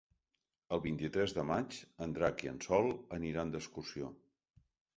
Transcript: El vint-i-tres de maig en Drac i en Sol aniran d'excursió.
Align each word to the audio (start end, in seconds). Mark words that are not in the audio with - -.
El 0.77 0.79
vint-i-tres 0.85 1.35
de 1.39 1.43
maig 1.49 1.77
en 2.07 2.17
Drac 2.17 2.43
i 2.47 2.51
en 2.55 2.59
Sol 2.69 2.91
aniran 3.21 3.55
d'excursió. 3.57 4.13